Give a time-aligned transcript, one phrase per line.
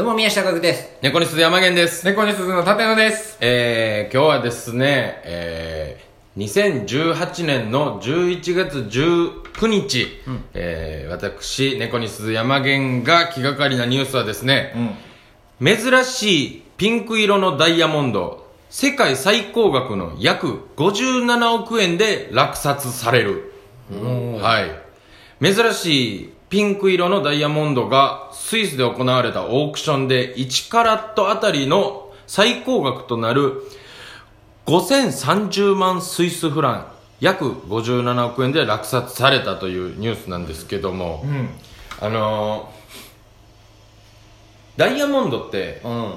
[0.00, 0.96] どうも宮下岳です。
[1.02, 2.06] 猫に鈴山源です。
[2.06, 3.36] 猫に鈴の立野です。
[3.42, 10.06] えー、今日はですね、えー、2018年の11月19日、
[10.54, 14.72] えー、私、猫に鈴山源が気がかりなニュースはですね、
[15.62, 23.52] 珍しいピンク色のダイヤモンド、世界最高額の約57億円で落札される。
[24.40, 25.44] はい。
[25.44, 33.62] 珍しいピンク色のダイヤモンドがスイスで行われたオークションで1カラットあたりの最高額となる
[34.66, 36.86] 5030万スイスフラン
[37.20, 41.24] 約57億円で落札されたというニュースなんですけども、
[42.00, 46.14] あのー、ダイヤモンドってうん。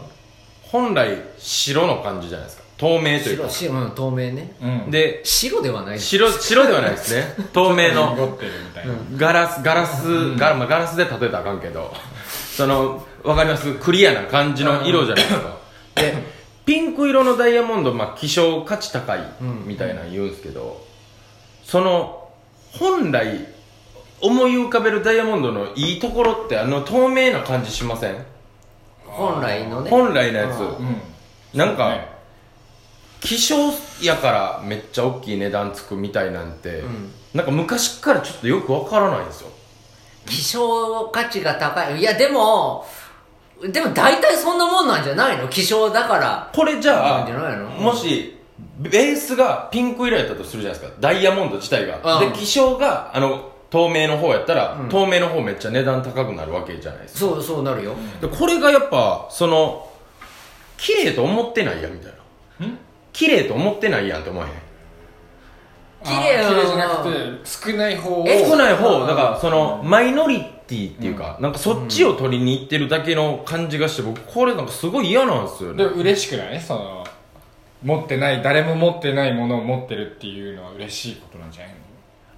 [0.73, 2.63] 本来白の感じじゃないですか。
[2.77, 3.49] 透明という白、か。
[3.51, 4.55] 白、うん、透明ね。
[4.61, 4.91] うん。
[4.91, 6.07] で白ではないです。
[6.07, 7.35] 白白ではないですね。
[7.53, 8.15] 透明の。
[8.15, 8.93] 濁ってるみたいな。
[9.15, 11.93] ガラスガラス、ガラまあ、ガラスで例えたらあかんけど。
[12.57, 13.71] そのわかります？
[13.75, 15.57] クリアな感じの色じゃないですか。
[15.95, 16.13] で
[16.65, 19.19] ピンク色のダイヤモンド、まあ、希少価値高い
[19.65, 20.83] みたいなの言うんですけど、
[21.63, 22.29] その
[22.71, 23.47] 本来
[24.21, 28.25] 思い浮かべるダイヤモンドのいいところってあの透明な感じしません？
[29.13, 29.89] 本来のね。
[29.89, 31.57] 本来のやつ。
[31.57, 32.13] なんか、ね。
[33.21, 33.55] 希少
[34.01, 37.11] やからめっちゃ大きい値段つくみたいなんて、ん。
[37.33, 39.49] なんか昔からちょっとよくわからないんですよ。
[40.25, 41.99] 希少価値が高い。
[41.99, 42.85] いや、でも、
[43.65, 45.47] でも大体そんなもんなんじゃないの？
[45.47, 46.51] 希少だから。
[46.53, 47.29] これじゃあ
[47.79, 48.37] もし
[48.77, 50.97] ベースがピンク色やったとするじゃないですか。
[50.99, 52.33] ダイヤモンド自体が、うん。
[52.33, 54.89] で希少があの透明の方やったら、うん。
[54.89, 57.19] 透明の方めっちゃ値段高くなるわけじゃないですか。
[57.21, 57.95] そう、そうなるよ。
[58.21, 59.89] でこれがやっぱその
[60.77, 62.13] 綺麗と思ってないやんみたい
[62.59, 62.67] な。
[62.67, 62.77] ん？
[63.11, 64.53] 綺麗と思ってないやんって思わへん？
[66.03, 68.25] 綺麗じゃなくて、少ない方を。
[68.27, 68.77] え少ないうん。
[68.77, 75.83] 方だからそのマイノリティっていうか、なんかそっちを取りに行ってるだけの感じがして僕これなんかすごい嫌なんですよね。
[75.83, 76.61] でも嬉しくない？
[76.61, 77.03] その、
[77.81, 81.82] 持ってない、誰も持ってないものを持ってるっていうのは嬉しいことなんじゃないの？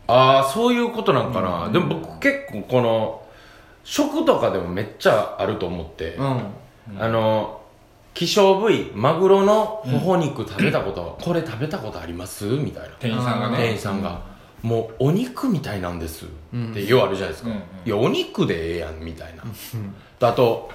[0.08, 3.26] ああそういうことなんかな、でも僕結構この
[3.84, 6.42] 食とかでもめっちゃあると思って、うん。
[7.00, 7.62] あの
[8.14, 12.46] 希少部位マグロのほほ肉食べたこと、これ食べたことあります？
[12.46, 12.90] みたいな。
[13.00, 13.58] 店員さんがね。
[13.58, 14.22] 店員さんが、
[14.62, 16.26] もうお肉みたいなんです。
[16.26, 16.28] っ
[16.74, 17.62] てようあるじゃないですか、うんうん。
[17.62, 19.44] いやお肉でええやんみたいな、
[20.30, 20.70] あと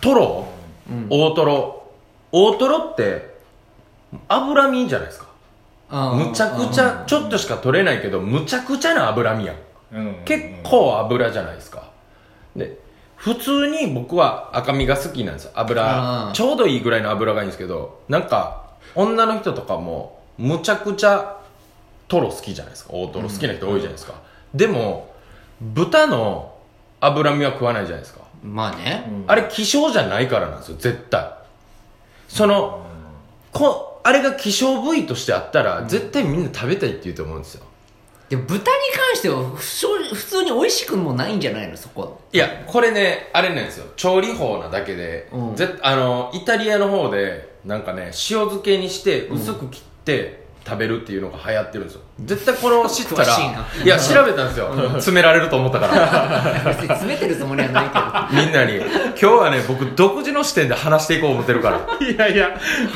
[0.00, 0.46] トロ、
[1.08, 1.80] 大トロ。
[2.36, 3.32] 大トロって
[4.26, 5.26] 脂身じゃないですか
[5.90, 9.56] むちゃくちゃちょっとしか取れないけどむちゃくちゃな脂身やん。
[9.92, 10.06] うん。
[10.06, 10.44] うん結。
[10.64, 11.90] 構油じゃないですか。
[12.56, 12.78] で
[13.16, 18.64] 普通に僕は赤身が好きなんです油ちょうどいいぐらいの油がいいんですけどなんか
[18.94, 21.40] 女の人とかもむちゃくちゃ
[22.08, 22.92] トロ好きじゃないですか。
[22.92, 24.14] 大トロ好きな人多いじゃないですか、
[24.52, 25.14] でも
[25.60, 26.54] 豚の
[27.00, 29.04] 脂身は食わないじゃないですか、まあね。
[29.26, 31.30] あれ希少じゃないからなんですよ絶対。
[32.28, 32.84] その
[33.52, 37.64] こあれが希少部位としてあったら、絶対みんな食べたいって言うと思うんですよ。
[38.28, 41.76] でも豚に関しては不正普通に美味しくもないんじゃないの？
[41.76, 42.20] そこ。
[42.32, 43.86] いやこれねあれなんですよ。
[43.96, 45.56] 調理法なだけで、うん。
[45.56, 52.00] ぜあのイタリアの方でなんかね塩漬けにして薄く切って食べるっていうのが流行ってるんですよ。
[52.24, 53.66] 絶対これを知ったらいな。
[53.84, 54.72] いや調べたんですよ。
[54.94, 56.64] 詰められると思ったから。
[56.72, 58.42] 別に詰めてるつもりはないけど。
[58.44, 62.06] みんなに今日はね僕独自の視点で話していこう思ってるから。
[62.06, 62.48] いやいや、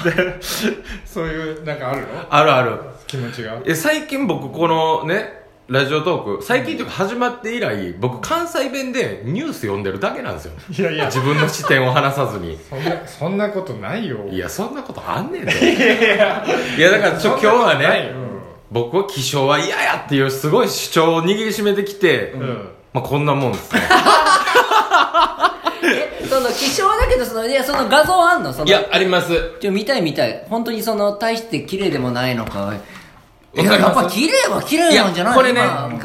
[0.05, 0.37] で
[1.05, 2.07] そういう、なんかあるの？
[2.31, 2.81] あるある。
[3.07, 3.57] 気持ちが。
[3.67, 14.27] え最近僕このねラジオトーク最近というか始まって以来僕関西弁でニュース読んでるだけなんですよいやいや、自分の視点を話さずにそんな、そんなことないよ。
[14.31, 15.53] いやそんなことあんねんで
[16.79, 18.15] いやだからちょ今日はね
[18.71, 22.41] 僕は気象は嫌やっていうすごい主張を握りしめてきて、うん。
[22.41, 22.69] うん。
[22.95, 23.83] まあこんなもんですね
[26.23, 28.53] え、その希少だけど、その、いや、その画像あんの？
[28.53, 30.45] そのいやありますちょ、見たい見たい。
[30.51, 32.75] 本当にその、大して綺麗でもないのか。
[33.63, 35.35] いや、やっぱ綺麗は綺麗なんじゃない？
[35.35, 35.63] これね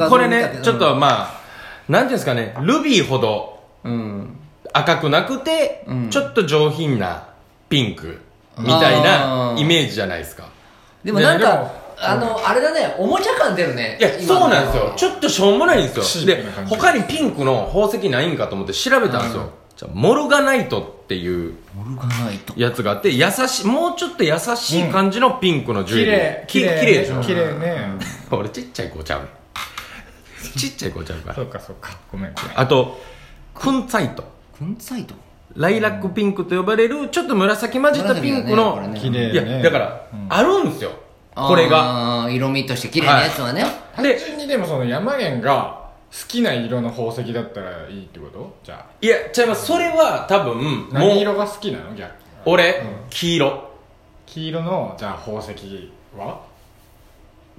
[0.09, 1.41] これねちょっとまあ
[1.87, 4.39] なんていうんですかねルビーほどうん。
[4.75, 6.09] 赤くなくて、うん。
[6.09, 7.27] ちょっと上品な
[7.69, 8.21] ピンク
[8.57, 10.47] みたいなイメージじゃないですか。
[11.03, 13.97] でもなんかあの、あれだね、おもちゃ感出るね。
[13.99, 14.93] いやそうなんですよ。
[14.95, 16.25] ちょっとしょうもないんですよ。
[16.25, 19.49] で他にピンクの宝石ないんかと思って調べたんですよ、うん。
[19.75, 22.53] じゃあモルガナイトっていうモルガナイト。
[22.55, 26.75] やつがあって優しいもうちょっと優しい感じのピンクのジュエリー、綺麗。
[26.77, 27.77] き綺麗でしょ綺麗ね。
[28.31, 29.27] 俺ちっちゃい子ちゃうね
[30.57, 31.97] ちっちゃい子ちゃうからそうかそうか。
[32.11, 32.59] ごめんごめん。
[32.59, 33.01] あと
[33.53, 34.23] クンツァイト
[34.57, 35.13] クンサイト
[35.55, 39.33] ライラックピンクと呼ばれるちょっと紫混じったピンクの、ねね綺麗ね。
[39.33, 40.91] いやだから、うんあるんですよ
[41.35, 43.65] これが色味として綺麗なやつはね。
[43.95, 45.82] 単純にでもその山源が
[46.27, 48.55] きな色の宝石だったらいいってこと？
[48.63, 48.85] じゃあ。
[49.01, 49.65] いや違います。
[49.65, 51.95] それは多分もう何色が好きなの？
[51.95, 52.13] 逆
[52.45, 53.09] 俺、うん。
[53.09, 53.71] 黄色。
[54.25, 56.41] 黄色のじゃあ宝石は？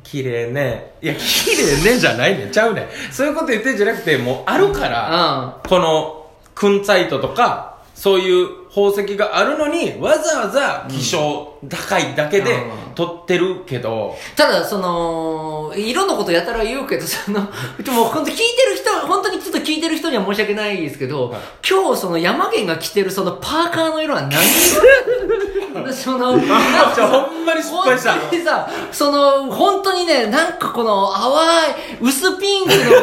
[0.03, 0.95] 綺麗ね。
[1.03, 2.53] いや綺麗ねじゃないねん。
[2.53, 2.89] ちゃうねん。
[3.11, 12.85] そういうこと言ってんじゃなくてもうあるから、このクンツァイトとかそういう宝石があるのにわざわざ希少高いだけでうん。
[12.94, 17.41] 取ってるけど、ただ、その、色のことやたら言うけど、その、
[17.82, 21.35] でも本当聞いてる人、本当にちょっと聞いてる人には申し訳ないですけど、
[21.69, 25.93] 今日その山源が着てるそのパーカーの色は何色？
[25.93, 28.12] その、 ほんまに失敗した。
[28.12, 32.94] 本当にさ、その、本当にね、なんかこの淡い、薄ピンクの、もう一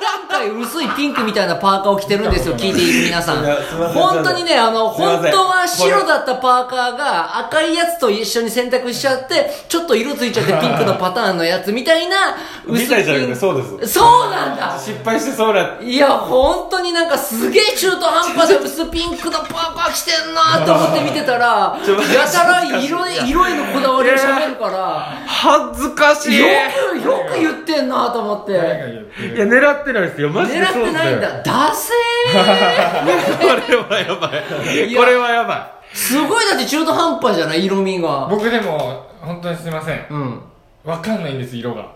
[0.00, 3.44] 段階薄いピンクみたいなパーカーを着てるんですよ、聞いている皆さん。
[3.92, 12.36] 本当にね、あの、本当は白だったパーカーが赤いやつと一緒に選択しちゃって、ちょっと色ついちゃってピンクのパターンのやつみたいな、
[12.66, 13.94] みたいじゃなくてそうです。
[13.94, 14.78] そうなんだ。
[14.78, 21.78] 失敗してそうないや、本当になんかすげえ中途半端で薄ピンクのパーカー着てんなと思って見てたら、
[22.12, 26.38] やたら色へ色へのこだわりを喋るから、恥ずかしい。
[26.38, 26.46] よ
[26.92, 28.52] く、よく言ってんなと思って。
[28.52, 31.42] いやる狙ってないですよマジで狙ってそうですよないんだ。
[31.42, 33.38] ダセー。
[33.38, 34.30] これはやば
[34.72, 34.88] い。
[34.88, 35.00] いや。
[35.00, 36.46] これはやばすごい。
[36.50, 37.64] だって中途半端じゃない？
[37.64, 38.26] 色味が。
[38.30, 40.06] 僕でも本当にすいません。
[40.10, 40.40] うん。
[40.84, 41.86] わかんないんです色が。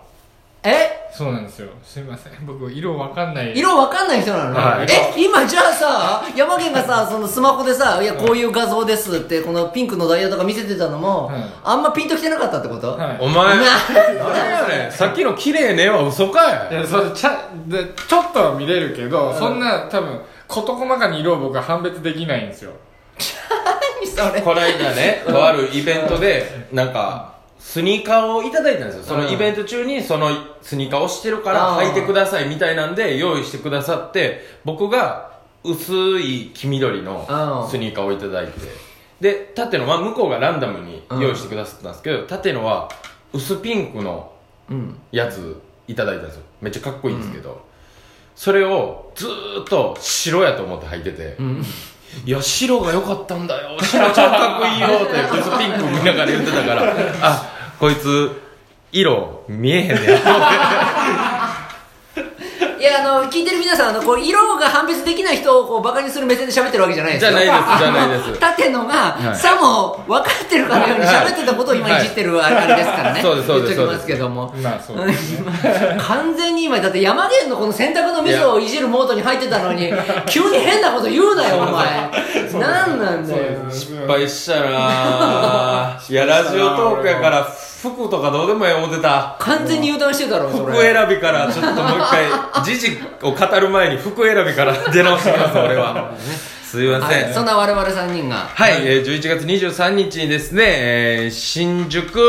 [0.63, 1.00] え？
[1.13, 1.69] そうなんですよ。
[1.83, 2.33] すいません。
[2.45, 3.57] 僕色わかんない。
[3.57, 4.87] 色わかんない人なの、はい。
[4.89, 8.05] え今じゃあさ山源がさそのスマホでさい。
[8.05, 11.43] やこういう画像ですってこのピンクのダイヤとか見せてたのも、はい。
[11.63, 13.17] あんまピンときてなかったってこと、はい。
[13.19, 13.63] お前な
[14.19, 14.91] 何やねん。
[14.91, 16.73] さっきの綺麗ねは嘘かい。
[16.73, 22.71] いやそれちゃでちょっとは見れるけど、そんな多分事細かに色を僕は判別できないんですよ。
[24.15, 24.41] 何それ。
[24.41, 27.31] この間ねとあるイベントでなんか
[27.63, 29.03] スニーカーをいただいたんですよ。
[29.03, 30.29] そのイベント中にその
[30.61, 37.25] スニーカーをしてるから履いてくださいみたいなんで用意してくださって僕が薄い黄緑の
[37.69, 38.51] スニーカーをいただいて。
[39.21, 42.89] で縦のは向こうがランダムに用意してくださったんですけど縦のは
[43.31, 44.31] 薄ピンクの
[44.69, 44.97] うん。
[45.11, 46.41] やついただいたんですよ。
[46.61, 47.61] めっちゃかっこいいんですけど、
[48.35, 51.63] それをずーっと白やと思って履いてて、ん
[52.25, 53.77] いや白が良かったんだよ。
[53.81, 54.87] 白超かっこいいよ。
[54.87, 56.93] って薄ピンク見ながら言ってたから。
[57.21, 58.41] あこいつ
[58.91, 61.40] 色見えへんねや。
[62.93, 67.31] あの聞いてる皆さんあのこう色が判別できない人をこうバカにする目線で喋ってるわけじゃないですよ。
[67.31, 69.35] じゃないです縦 のが、はい。
[69.35, 74.53] さも分かってるかのように喋ってたことを今いじってるあれですからね、そうですそうです言っときますけども。
[74.61, 75.97] まあそうですね。
[75.99, 79.91] 完全に今だって山源のこの洗濯のミスをいじるモードに入ってたのに
[80.27, 82.09] 急に変なこと言うなよお前。
[82.53, 83.41] 何なんだよ。
[83.69, 85.70] 失敗したなぁ
[86.11, 89.37] いやラジオトークやから服とかどうでもええ思ってた。
[89.39, 92.25] 完全に油断してたろそ服れ選びからちょっともう一回
[92.65, 96.11] 時事を語る前に服選びから出直してきます俺は。
[96.65, 98.49] すいません、はい、そんな我々3人が。
[98.53, 102.19] はい、えー、11月23日にですね、えー新宿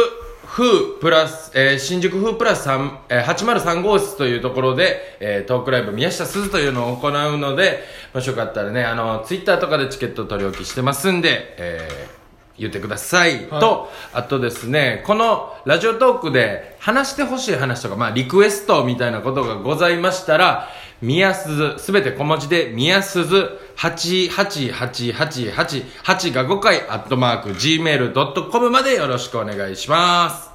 [0.46, 7.82] 風プラス、えー新宿風プラス3、えー803号室というところで、えートークライブ宮下すずというのを行うので、
[8.14, 12.21] もしよかったらね、あの、ツイッターとかでチケット取り置きしてますんで、えー
[12.62, 20.68] 言ってください、はいと、あとですね、このラジオトークで話してほしい話とか、まあリクエストみたいなことがございましたら、
[21.00, 30.51] みやすべて小文字で、みやすず88888、8が5回、アットマーク、gmail.com までよろしくお願いします。